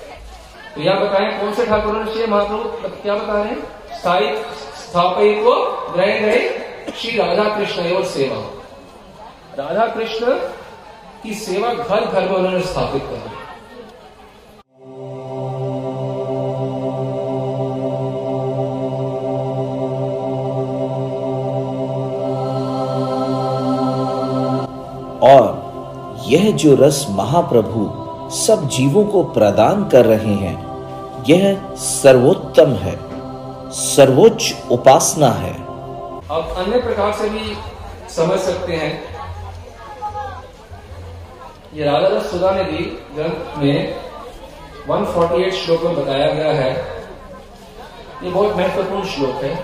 तो 0.74 0.82
यह 0.82 0.94
बताएँ, 0.94 1.40
कौन 1.40 1.54
से 1.54 1.66
ठाकुर 1.66 2.26
महाप्रभु? 2.28 2.88
क्या 2.88 3.14
बता 3.14 3.32
रहे 3.32 3.44
हैं? 3.44 3.62
स्थायी 4.00 4.36
स्थापित 4.56 5.38
को 5.38 5.64
ग्रह 5.92 6.06
गए 6.06 6.62
श्री 7.00 7.16
राधा 7.16 7.58
कृष्ण 7.58 7.92
और 7.92 8.04
सेवा। 8.04 8.62
राधा 9.64 9.86
कृष्ण 9.86 10.26
की 11.22 11.34
सेवा 11.34 11.74
घर 11.74 12.00
घर 12.00 12.20
में 12.20 12.36
उन्होंने 12.36 12.60
स्थापित 12.60 13.02
कर 13.02 13.16
दी। 13.16 13.45
यह 26.46 26.52
जो 26.52 26.74
रस 26.74 27.06
महाप्रभु 27.10 27.84
सब 28.36 28.68
जीवों 28.68 29.04
को 29.04 29.22
प्रदान 29.24 29.88
कर 29.88 30.04
रहे 30.04 30.34
हैं। 30.34 31.22
यह 31.28 31.60
सर्वोत्तम 31.76 32.72
है, 32.72 32.94
सर्वोच्च 33.70 34.54
उपासना 34.70 35.28
है। 35.28 35.54
अब 36.30 36.54
अन्य 36.58 36.80
प्रकार 36.80 37.12
से 37.12 37.28
भी 37.28 37.56
समझ 38.10 38.38
सकते 38.38 38.72
हैं। 38.72 38.92
ये 41.74 41.84
राधा 41.84 42.06
रस 42.06 42.30
सुधा 42.30 42.50
निधि 42.50 42.84
ग्रंथ 43.14 43.58
में 43.58 43.96
148 44.90 45.54
श्लोक 45.54 45.82
में 45.82 45.96
बताया 45.96 46.26
गया 46.26 46.52
है। 46.52 46.70
ये 48.22 48.30
बहुत 48.30 48.56
महत्वपूर्ण 48.56 49.04
श्लोक 49.04 49.42
है। 49.42 49.54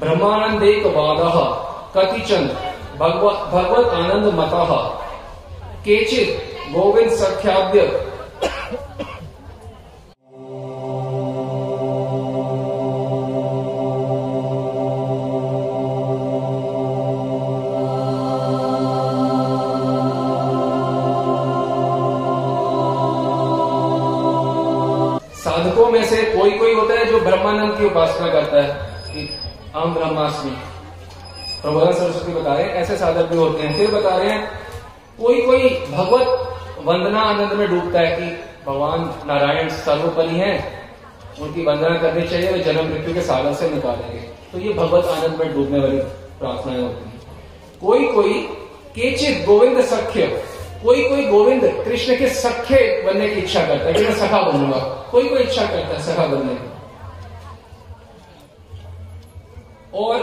ब्रह्मानंदेक 0.00 0.86
वाद 0.86 1.18
कतिचंद 1.96 2.56
भगवत 3.00 3.94
आनंद 3.94 4.34
मत। 4.34 4.99
केचित 5.84 6.28
गोविंद 6.72 7.10
सख्याद्य। 7.12 7.82
साधकों 25.34 25.86
में 25.86 26.04
से 26.04 26.22
कोई 26.34 26.50
कोई 26.50 26.74
होता 26.74 26.94
है 26.94 27.04
जो 27.06 27.20
ब्रह्मानंद 27.20 27.78
की 27.78 27.84
उपासना 27.86 28.28
करता 28.28 28.62
है। 28.62 29.28
आम 29.76 29.94
ब्रह्माष्टमी 29.94 30.50
प्रबोधन 31.62 31.92
सरस्वती 31.92 32.32
बता 32.32 32.54
रहे 32.54 32.64
हैं 32.64 32.74
ऐसे 32.74 32.96
साधक 32.96 33.30
भी 33.30 33.36
होते 33.36 33.62
हैं। 33.62 33.76
फिर 33.78 33.90
बता 33.90 34.16
रहे 34.16 34.30
हैं 34.30 34.59
कोई 35.20 35.40
कोई 35.42 35.68
भगवत 35.90 36.26
वंदना 36.84 37.20
आनंद 37.20 37.52
में 37.52 37.68
डूबता 37.70 38.00
है 38.00 38.16
कि 38.16 38.26
भगवान 38.66 39.00
नारायण 39.26 39.68
सर्वोपरि 39.68 40.36
हैं, 40.36 40.88
उनकी 41.40 41.64
वंदना 41.64 41.98
करनी 41.98 42.28
चाहिए 42.28 42.52
वे 42.52 42.60
जन्म 42.60 42.88
मृत्यु 42.88 43.14
के 43.14 43.20
सागर 43.20 43.54
से 43.54 43.70
निकालेंगे। 43.70 44.18
तो 44.52 44.58
ये 44.58 44.72
भगवत 44.72 45.04
आनंद 45.04 45.38
में 45.40 45.52
डूबने 45.54 45.78
वाली 45.78 45.98
प्रार्थनाएँ 46.38 46.82
होती 46.82 47.04
हैं। 47.04 47.20
कोई 47.80 48.06
कोई 48.06 48.32
केचित 48.94 49.46
गोविंद 49.46 49.80
सख्य, 49.80 50.26
कोई 50.82 51.08
कोई 51.08 51.24
गोविंद 51.26 51.82
कृष्ण 51.84 52.16
के 52.18 52.28
सख्य 52.28 53.02
बनने 53.06 53.28
की 53.28 53.40
इच्छा 53.40 53.66
करता 53.66 53.84
है 53.84 53.92
कि 53.92 54.02
मैं 54.02 54.14
सखा 54.14 54.42
बनूँगा। 54.42 54.78
कोई 55.10 55.28
कोई 55.28 55.38
इच्छा 55.38 55.66
करता 55.66 55.96
है 55.96 56.02
सखा 56.02 56.26
बनने 56.26 56.54
की। 56.54 56.68
और 59.94 60.16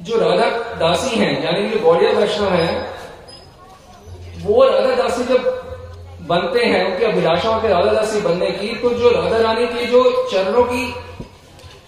जो 0.00 0.18
राधा 0.18 0.50
दासी 0.74 1.16
हैं, 1.16 1.44
यानी 1.44 1.70
कि 1.70 1.78
गौड़िया 1.78 2.12
वैष्णव 2.12 2.48
हैं 2.48 2.89
वो 4.42 4.64
राधा 4.64 4.94
दासी 4.94 5.24
जब 5.24 5.42
बनते 6.28 6.64
हैं, 6.64 6.84
उनकी 6.84 7.04
अभिलाषा 7.04 7.48
होती 7.48 7.66
है 7.66 7.72
राधा 7.72 7.92
दासी 7.92 8.20
बनने 8.20 8.50
की 8.50 8.68
तो 8.74 8.90
जो 8.90 9.10
राधा 9.10 9.38
रानी 9.38 9.66
की 9.68 9.86
जो 9.86 10.02
चरणों 10.32 10.64
की 10.64 10.92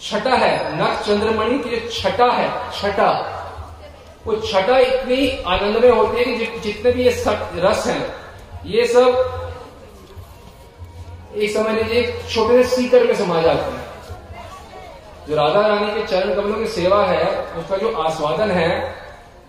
छटा 0.00 0.34
है 0.36 0.52
नख 0.76 1.02
चंद्रमणि 1.02 1.58
की 1.58 1.70
जो 1.70 1.88
छटा 1.90 2.30
है, 2.30 2.48
छटा, 2.72 3.10
वो 4.26 4.34
छटा 4.38 4.78
इतनी 4.78 5.28
आनंद 5.46 5.76
में 5.76 5.90
होती 5.90 6.18
है 6.18 6.24
कि 6.24 6.58
जितने 6.60 6.92
भी 6.92 7.04
ये 7.04 7.24
रस 7.58 7.86
हैं, 7.86 8.02
ये 8.66 8.86
सब 8.86 9.08
एक 11.34 11.50
समझ 11.50 11.74
लीजिए 11.74 12.02
छोटे 12.30 12.62
से 12.62 12.76
सीकर 12.76 13.04
में 13.04 13.14
समा 13.14 13.40
जाते 13.42 13.70
हैं। 13.72 13.90
जो 15.28 15.36
राधा 15.36 15.66
रानी 15.66 15.86
के 15.92 16.06
चरण 16.06 16.34
कमलों 16.34 16.56
की 16.56 16.66
सेवा 16.70 17.04
है, 17.04 17.24
उसका 17.58 17.76
जो 17.76 17.92
आस्वादन 18.02 18.50
है 18.50 18.70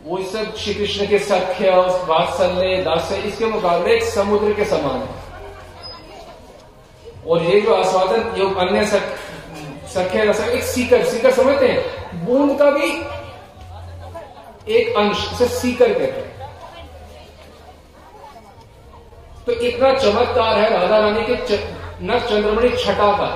वो 0.06 0.18
सब 0.24 0.56
श्री 0.56 0.74
कृष्ण 0.74 1.06
के 1.08 1.20
सख्य 1.20 1.70
वात्सल्य 2.08 2.82
दास्य 2.84 3.16
इसके 3.28 3.46
मुकाबले 3.46 3.94
एक 3.96 4.04
समुद्र 4.04 4.54
के 4.54 4.66
समान 4.66 4.98
है। 4.98 5.08
और 7.24 7.44
ये 7.44 7.60
जो 7.62 7.74
आस्वादन 7.74 8.32
जो 8.38 8.50
अन्य 8.62 8.86
सख्य 9.94 10.24
रस 10.26 10.40
एक 10.42 10.64
सीकर 10.64 11.06
सीकर 11.06 11.32
समझते 11.34 11.68
हैं? 11.68 12.26
बूंद 12.26 12.58
का 12.60 12.70
भी 12.72 12.90
एक 14.74 14.98
अंश 14.98 15.32
उसे 15.34 15.48
सीकर 15.50 15.94
कहते 15.94 16.20
हैं। 16.20 16.32
तो 19.46 19.52
इतना 19.52 19.94
चमत्कार 19.94 20.60
है 20.60 20.70
राधा 20.72 20.98
रानी 20.98 21.24
के 21.28 21.58
न 22.04 22.20
चंद्रमणि 22.20 22.70
छटा 22.78 23.12
का। 23.18 23.28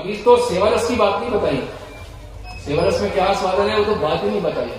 अभी 0.00 0.16
तो 0.22 0.36
सेवा 0.48 0.68
रस 0.68 0.88
की 0.88 0.96
बात 0.96 1.20
नहीं 1.20 1.30
बताई। 1.30 1.62
सेवरस 2.60 3.00
में 3.00 3.10
क्या 3.12 3.24
आस्वादन 3.24 3.68
है, 3.68 3.78
वो 3.78 3.84
तो 3.84 3.94
बात 4.00 4.22
ही 4.24 4.28
नहीं 4.30 4.40
बताई। 4.42 4.70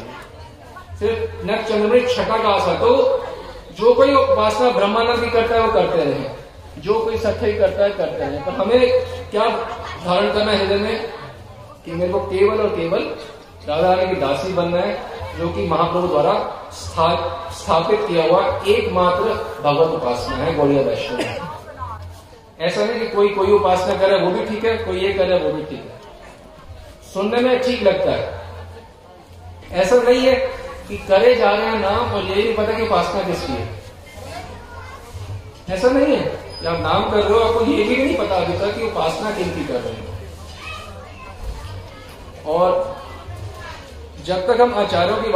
नक 1.04 1.66
चंद्रमणि 1.70 2.00
छठा 2.16 2.38
का 2.38 2.50
आस्वाद 2.50 2.76
तो 2.76 3.26
जो 3.80 3.94
कोई 3.94 4.14
उपासना 4.14 4.70
ब्रह्मानंद 4.70 5.20
की 5.20 5.30
करता 5.30 5.56
है 5.56 5.62
वो 5.62 5.72
करते 5.74 6.04
रहे। 6.04 6.82
जो 6.82 7.00
कोई 7.00 7.18
सत्य 7.18 7.46
ही 7.46 7.54
करता 7.54 7.84
है 7.84 7.90
करते 7.90 8.18
रहे। 8.18 8.38
पर 8.38 8.52
हमें 8.52 9.06
क्या 9.32 9.48
धारण 10.06 10.32
करना 10.34 10.52
है 10.52 10.58
हृदय 10.58 10.76
में? 10.76 11.12
कि 11.86 11.92
मेरे 11.92 12.12
को 12.14 12.20
केवल 12.20 12.62
और 12.62 12.70
केवल 12.70 13.00
राधा 13.70 13.94
रानी 13.94 14.08
की 14.08 14.22
दासी 14.22 14.54
बनना 14.54 14.78
है 14.78 15.38
जो 15.38 15.48
कि 15.50 15.68
महाप्रभु 15.68 16.08
द्वारा 16.08 16.34
स्था, 16.72 17.08
स्थापित 17.52 18.00
किया 18.00 18.24
हुआ 18.24 18.62
एकमात्र 18.68 19.34
भगवत 19.64 20.02
उपासना 20.02 20.36
है 20.36 20.56
गौड़िया 20.56 20.82
वैष्णव। 20.82 21.20
ऐसा 22.62 22.86
नहीं 22.86 23.00
कि 23.00 23.08
कोई 23.08 23.28
कोई 23.28 23.52
उपासना 23.52 23.96
करे 23.96 24.20
वो 24.20 24.32
भी 24.32 24.46
ठीक 24.46 24.66
है 24.66 24.78
कोई 24.78 25.00
ये 25.00 25.14
करे 25.14 25.38
वो 25.38 25.52
भी 25.52 25.64
ठीक 25.64 25.80
है। 25.80 26.00
सुनने 27.14 27.38
में 27.38 27.62
ठीक 27.62 27.84
लगता 27.84 28.12
है। 28.12 28.42
ऐसा 29.72 29.96
नहीं 29.96 30.20
है 30.20 30.61
कि 30.92 30.98
करे 30.98 31.36
जा 31.36 31.50
रहे 31.50 31.66
हैं 31.66 31.80
नाम 31.80 32.14
और 32.14 32.24
ये 32.24 32.36
नहीं 32.36 32.54
पता 32.56 32.72
कि 32.74 32.84
उपासना 32.84 33.22
किसकी 33.24 33.54
है। 33.54 33.68
ऐसा 35.70 35.90
नहीं 35.90 36.16
है। 36.16 36.24
कि 36.62 36.68
आप 36.68 36.80
नाम 36.80 37.10
कर 37.10 37.18
रहे 37.18 37.34
हो, 37.34 37.40
आपको 37.40 37.66
ये 37.66 37.84
भी 37.84 37.96
नहीं 37.98 38.16
पता 38.18 38.36
अभी 38.36 38.58
तक 38.58 38.78
कि 38.78 38.84
उपासना 38.84 39.32
किन 39.32 39.50
की 39.50 39.66
कर 39.66 39.80
रहे 39.80 39.94
हो। 39.94 40.10
और 42.56 42.98
जब 44.26 44.48
तक 44.48 44.62
हम 44.62 44.74
आचार्यों 44.76 45.18
की 45.18 45.30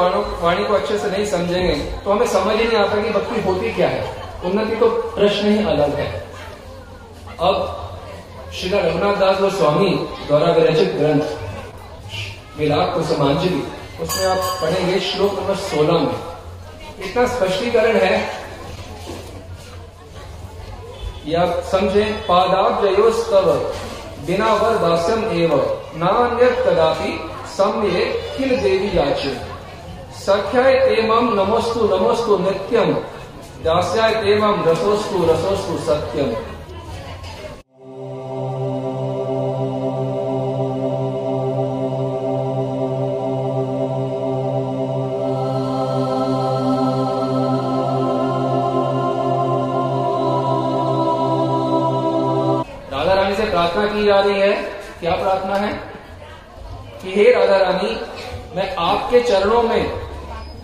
वाणी 0.44 0.64
को 0.64 0.74
अच्छे 0.74 0.98
से 1.00 1.10
नहीं 1.10 1.26
समझेंगे 1.26 1.76
तो 2.02 2.12
हमें 2.12 2.28
समझ 2.28 2.56
ही 2.56 2.68
नहीं 2.68 2.78
आता 2.78 3.02
कि 3.02 3.10
भक्ति 3.10 3.42
होती 3.42 3.74
क्या 3.74 3.90
है। 3.90 4.04
उन्नति 4.46 4.76
तो 4.76 4.90
प्रश्न 5.16 5.50
ही 5.50 5.66
अलग 5.66 5.96
है। 5.96 6.12
अब 7.42 7.56
श्री 8.54 8.70
रघुनाथ 8.70 9.16
दास 9.16 9.40
गोस्वामी 9.40 9.90
द्वारा 10.28 10.52
विरचित 10.52 10.92
ग्रंथ 10.96 11.26
विराग 12.58 12.94
को 12.94 13.00
कुसुमांजलि 13.00 13.64
उसमें 14.02 14.26
आप 14.28 14.60
पढ़ेंगे 14.62 15.00
श्लोक 15.02 15.34
नंबर 15.34 15.56
सोलह 15.58 16.00
में। 16.00 17.06
इतना 17.06 17.26
स्पष्टीकरण 17.28 17.98
है 17.98 18.16
या 21.28 21.46
समझे 21.62 22.04
पादाब्जयोस्तव 22.28 23.48
बिना 24.28 24.54
वर 24.54 24.78
दास्यम 24.78 25.24
एव 25.34 25.54
नान्य 25.96 26.50
कदापि 26.60 27.14
सम्ये 27.58 28.06
किल 28.38 28.56
देवी 28.62 28.98
याचे। 28.98 29.34
सख्याय 30.20 30.74
एवं 30.74 31.34
नमोस्तु 31.36 31.88
नमोस्तु 31.88 32.38
नित्यम, 32.40 32.94
दास्याय 33.64 34.14
एवं 34.32 34.64
रसोस्तु 34.64 35.24
रसोस्तु 35.26 35.78
सत्यम 35.86 36.30
प्रार्थना 55.36 55.68
है? 55.68 55.74
कि 57.02 57.14
हे 57.16 57.34
राधा 57.34 57.58
रानी, 57.58 58.02
मैं 58.56 58.76
आपके 58.76 59.20
चरणों 59.20 59.64
में 59.64 59.90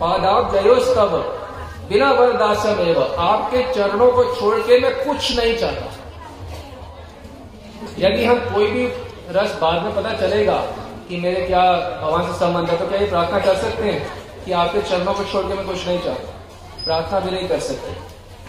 पादाब 0.00 0.52
जयोस्तव 0.52 1.18
बिना 1.88 2.12
वरदासम 2.12 3.04
आपके 3.18 3.74
चरणों 3.74 4.12
को 4.12 4.34
छोड़ 4.34 4.58
के 4.58 4.78
मैं 4.80 5.04
कुछ 5.04 5.38
नहीं 5.38 5.56
चाहता। 5.56 5.86
यदि 7.98 8.24
हम 8.24 8.38
कोई 8.38 8.66
भी 8.66 8.86
रस 9.30 9.58
बाद 9.60 9.82
में 9.82 9.94
पता 9.94 10.12
चलेगा 10.12 10.56
कि 11.08 11.16
मेरे 11.16 11.46
क्या 11.46 11.72
भगवान 12.02 12.32
से 12.32 12.38
संबंध 12.38 12.70
है 12.70 12.76
तो 12.76 12.86
क्या 12.86 12.98
ये 12.98 13.06
प्रार्थना 13.06 13.38
कर 13.38 13.56
सकते 13.56 13.82
हैं 13.82 14.06
कि 14.44 14.52
आपके 14.52 14.82
चरणों 14.82 15.14
को 15.14 15.24
छोड़ 15.24 15.44
के 15.44 15.54
मैं 15.54 15.66
कुछ 15.66 15.86
नहीं 15.86 15.98
चाहता? 15.98 16.32
प्रार्थना 16.84 17.20
भी 17.20 17.30
नहीं 17.30 17.48
कर 17.48 17.58
सकते। 17.58 17.92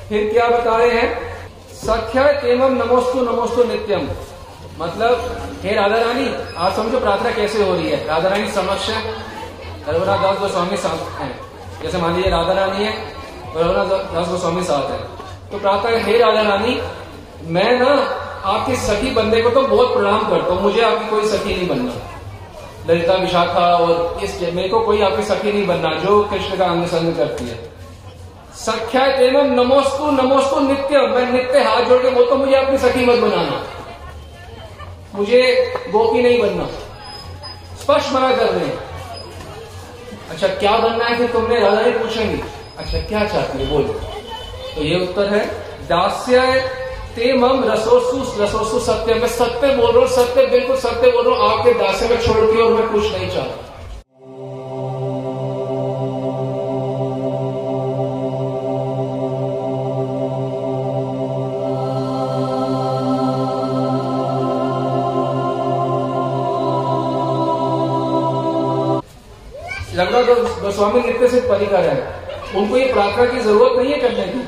फिर 0.09 0.33
क्या 0.33 0.47
बता 0.47 0.77
रहे 0.77 0.89
हैं? 0.89 1.37
सख्या 1.73 2.27
एवं 2.27 2.69
नमोस्तु 2.69 3.21
नमोस्तु 3.21 3.63
नित्यम। 3.63 4.09
मतलब 4.79 5.42
हे 5.63 5.73
राधा 5.75 5.97
रानी 5.97 6.25
आप 6.57 6.73
समझो 6.75 6.99
प्रार्थना 6.99 7.31
कैसे 7.31 7.63
हो 7.63 7.73
रही 7.73 7.89
है? 7.89 7.97
राधा 8.07 8.29
रानी 8.29 8.47
समक्ष 8.51 8.89
रघुनाथ 9.89 10.23
दास 10.23 10.39
गोस्वामी 10.39 10.77
साथ 10.77 11.19
हैं। 11.19 11.29
जैसे 11.83 11.97
मान 11.97 12.15
लीजिए 12.15 12.31
राधा 12.31 12.53
रानी 12.53 12.83
है 12.85 12.91
रघुनाथ 13.55 14.13
दास 14.13 14.27
गोस्वामी 14.27 14.63
साथ 14.63 14.89
है। 14.91 14.97
तो 15.51 15.59
प्रार्थना 15.59 15.97
हे 16.03 16.17
राधा 16.17 16.41
रानी 16.41 16.79
मैं 17.47 17.79
ना 17.79 17.91
आपके 18.45 18.75
सखी 18.75 19.11
बंदे 19.11 19.41
को 19.41 19.49
तो 19.49 19.61
बहुत 19.67 19.93
प्रणाम 19.93 20.29
करता 20.29 20.53
हूँ, 20.53 20.61
मुझे 20.61 20.81
आपकी 20.81 21.09
कोई 21.09 21.27
सखी 21.27 21.55
नहीं 21.55 21.67
बनना। 21.67 21.93
ललिता 22.87 23.13
विशाखा 23.13 23.65
और 23.75 24.19
इस, 24.23 24.39
मेरे 24.53 24.69
को 24.69 24.79
कोई 24.79 25.01
आपकी 25.01 25.23
सखी 25.23 25.51
नहीं 25.51 25.67
बनना, 25.67 25.93
जो 25.99 26.23
कृष्ण 26.23 26.57
का 26.57 26.65
अंग 26.65 26.85
संग 26.87 27.15
करती 27.15 27.45
है। 27.45 27.57
सख्या 28.55 29.05
नमोस्तु 29.43 30.11
नमोस्तु 30.11 30.59
नित्य, 30.59 31.07
मैं 31.07 31.31
नित्य 31.31 31.59
हाथ 31.59 31.81
जोड़ 31.83 32.01
के 32.01 32.09
बोलता 32.09 32.35
मुझे 32.35 32.55
अपनी 32.55 32.77
सखी 32.77 33.05
मत 33.05 33.19
बनाना। 33.19 33.61
मुझे 35.15 35.73
गोपी 35.89 36.21
नहीं 36.21 36.41
बनना। 36.41 36.65
स्पष्ट 37.81 38.13
मना 38.13 38.35
कर 38.35 38.49
रहे 38.49 38.65
हैं। 38.65 38.79
अच्छा 40.29 40.47
क्या 40.47 40.77
बनना 40.77 41.05
है 41.05 41.17
फिर 41.17 41.27
तुमने 41.27 41.59
राधा 41.59 41.81
ही 41.81 41.91
पूछेंगे। 41.91 42.43
अच्छा 42.77 42.99
क्या 42.99 43.25
चाहती 43.25 43.59
है? 43.59 43.69
बोलो। 43.69 43.93
तो 44.75 44.81
ये 44.81 44.99
उत्तर 45.07 45.33
है, 45.33 45.45
दास्य 45.87 46.41
ते 47.15 47.33
मम 47.33 47.63
रसोसु 47.63 48.43
रसोसु 48.43 48.79
सत्य। 48.79 49.13
मैं 49.13 49.27
सत्य 49.27 49.75
बोल 49.75 49.91
रहा 49.91 49.99
हूँ, 49.99 50.07
सत्य, 50.07 50.45
बिल्कुल 50.45 50.77
सत्य 50.77 51.11
बोल 51.11 51.27
रहा 51.27 51.35
हूँ। 51.35 51.57
आपके 51.57 51.73
दास्य 51.73 52.07
में 52.07 52.21
छोड़ती 52.21 52.55
के 52.55 52.61
और 52.61 52.73
मैं 52.73 52.87
कुछ 52.89 53.11
नहीं 53.11 53.29
चाहता। 53.29 53.72
रघुनाथ 70.03 70.61
गोस्वामी 70.61 70.99
नित्य 70.99 71.27
से 71.27 71.39
परिकर 71.39 71.83
है। 71.83 72.23
उनको 72.55 72.77
ये 72.77 72.93
प्रार्थना 72.93 73.25
की 73.25 73.39
ज़रूरत 73.39 73.79
नहीं 73.79 73.93
है 73.93 73.99
करने 73.99 74.23
की। 74.23 74.39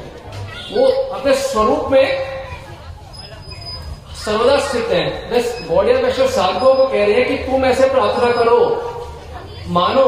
वो 0.76 0.88
अपने 1.14 1.34
स्वरूप 1.34 1.86
में 1.92 2.36
सर्वदा 4.26 4.58
स्थित 4.58 4.88
है। 4.92 5.30
गौड़िया 5.68 6.00
वैश्व 6.00 6.28
साधुओं 6.28 6.76
को 6.76 6.86
कह 6.86 7.06
रहे 7.06 7.14
हैं 7.14 7.28
कि 7.28 7.36
तुम 7.36 7.66
ऐसे 7.66 7.90
प्रार्थना 7.90 8.32
करो। 8.32 8.60
मानो 9.68 10.06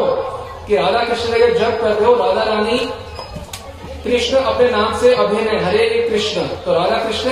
कि 0.67 0.75
राधा 0.75 1.03
कृष्ण 1.03 1.39
का 1.39 1.47
जब 1.47 1.81
कर 1.81 1.91
रहे 1.91 2.05
हो, 2.05 2.15
राधा 2.15 2.43
रानी, 2.43 2.79
कृष्ण 4.03 4.37
अपने 4.37 4.69
नाम 4.69 4.97
से 4.97 5.15
अभिनय 5.15 5.59
हरे 5.59 6.07
कृष्ण। 6.09 6.41
तो 6.41 6.73
राधा 6.73 6.97
कृष्ण 6.97 7.31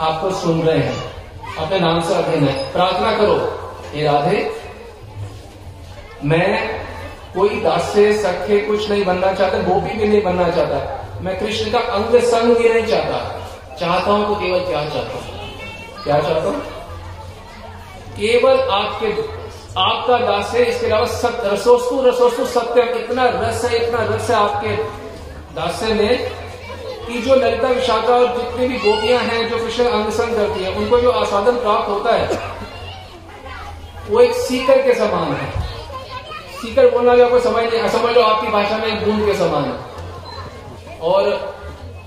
आपको 0.00 0.30
सुन 0.30 0.62
रहे 0.62 0.78
हैं। 0.78 1.16
अपने 1.56 1.80
नाम 1.80 2.00
से 2.00 2.14
अभिनय। 2.14 2.70
प्रार्थना 2.72 3.12
करो, 3.18 3.58
हे 3.94 4.04
राधे, 4.04 4.52
मैं 6.24 6.85
कोई 7.36 7.48
दास 7.48 7.82
से, 7.82 8.18
सखे, 8.18 8.60
कुछ 8.60 8.90
नहीं 8.90 9.04
बनना 9.04 9.32
चाहता, 9.32 9.58
गोपी 9.58 9.98
भी 9.98 10.08
नहीं 10.08 10.22
बनना 10.22 10.48
चाहता। 10.48 11.04
मैं 11.20 11.40
कृष्ण 11.40 11.72
का 11.72 11.78
अंग 11.78 12.20
संग 12.20 12.56
भी 12.56 12.68
नहीं 12.68 12.86
चाहता। 12.86 13.42
चाहता 13.80 14.10
हूँ 14.12 14.26
तो 14.26 14.34
केवल 14.34 14.60
क्या 14.60 14.84
चाहता 14.84 15.12
हूँ? 15.12 15.22
क्या 16.04 16.20
चाहता 16.20 16.48
हूँ? 16.48 16.60
केवल 18.12 18.60
आपके, 18.60 19.06
आपका 19.80 20.18
दास 20.18 20.54
है, 20.54 20.64
इसके 20.64 20.86
अलावा 20.86 21.06
सत्य 21.06 21.48
रसोस्तु 21.48 22.02
रसोस्तु 22.02 22.46
सत्य, 22.46 22.82
इतना 22.82 23.24
रस 23.24 23.64
है, 23.64 23.86
इतना 23.86 23.98
रस 24.02 24.30
है 24.30 24.36
आपके 24.36 24.68
दास्य 25.54 25.94
में 25.94 26.30
कि 27.06 27.18
जो 27.18 27.34
ललिता 27.34 27.68
विशाखा 27.68 28.14
और 28.14 28.26
जितनी 28.26 28.68
भी 28.68 28.78
गोपियाँ 28.78 29.20
हैं, 29.20 29.50
जो 29.50 29.58
कृष्ण 29.58 29.84
अंग 29.84 30.10
संग 30.10 30.36
करती 30.36 30.64
है, 30.64 30.72
उनको 30.72 31.00
जो 31.00 31.10
आस्वादन 31.10 31.52
प्राप्त 31.52 31.88
होता 31.88 32.14
है, 32.14 32.38
वो 34.10 34.20
एक 34.20 34.32
सीकर 34.32 34.82
के 34.82 34.94
समान 34.94 35.32
है। 35.32 35.65
सीकर 36.66 36.90
बोलना 36.90 37.14
भी 37.14 37.22
आपको 37.22 37.38
समझ 37.40 37.62
नहीं, 37.64 37.88
समझ 37.88 38.14
लो 38.14 38.22
आपकी 38.22 38.48
भाषा 38.48 38.76
में 38.76 39.04
बूंद 39.04 39.26
के 39.26 39.34
समान 39.34 39.64
है। 39.64 41.00
और 41.00 41.28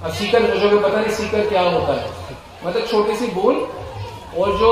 अब 0.04 0.12
सीकर 0.12 0.42
मुझे 0.42 0.78
पता 0.78 1.00
नहीं 1.00 1.12
सीकर 1.12 1.50
क्या 1.50 1.62
होता 1.62 1.94
है। 1.94 2.10
मतलब 2.66 2.88
छोटी 2.88 3.16
सी 3.16 3.28
बूंद 3.28 3.68
और 4.38 4.58
जो 4.58 4.72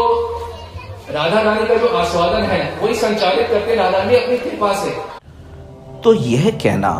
राधा 1.11 1.41
रानी 1.41 1.67
का 1.67 1.75
जो 1.75 1.87
आस्वादन 1.87 2.41
है, 2.41 2.79
वही 2.83 2.93
संचालित 2.93 3.47
करते 3.47 3.75
राधा 3.75 3.97
रानी 3.97 4.15
अपनी 4.15 4.37
कृपा 4.37 4.73
से। 4.73 4.89
तो 6.03 6.13
यह 6.13 6.49
कहना 6.63 6.91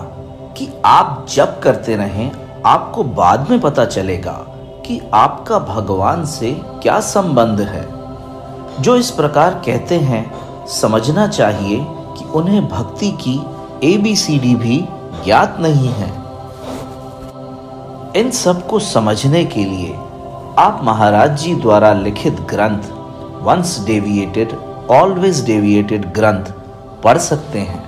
कि 0.57 0.69
आप 0.85 1.25
जब 1.29 1.59
करते 1.59 1.95
रहें, 1.95 2.31
आपको 2.65 3.03
बाद 3.03 3.49
में 3.49 3.59
पता 3.59 3.85
चलेगा 3.85 4.37
कि 4.85 5.01
आपका 5.13 5.59
भगवान 5.59 6.25
से 6.25 6.51
क्या 6.81 6.99
संबंध 6.99 7.61
है। 7.61 7.85
जो 8.81 8.95
इस 8.95 9.11
प्रकार 9.11 9.61
कहते 9.65 9.95
हैं, 9.95 10.25
समझना 10.67 11.27
चाहिए 11.27 11.85
कि 12.17 12.25
उन्हें 12.25 12.67
भक्ति 12.67 13.11
की 13.21 13.39
एबीसीडी 13.83 14.55
भी 14.55 14.77
ज्ञात 15.25 15.57
नहीं 15.59 15.89
है। 15.89 16.09
इन 18.15 18.31
सबको 18.31 18.79
समझने 18.79 19.45
के 19.45 19.65
लिए 19.65 19.93
आप 20.59 20.79
महाराज 20.83 21.39
जी 21.41 21.55
द्वारा 21.55 21.93
लिखित 21.93 22.33
ग्रंथ 22.33 22.91
वंस 23.43 23.83
डेविएटेड 23.85 24.55
ऑलवेज 24.91 25.45
डेविएटेड 25.45 26.13
ग्रंथ 26.13 26.51
पढ़ 27.03 27.17
सकते 27.17 27.59
हैं। 27.59 27.86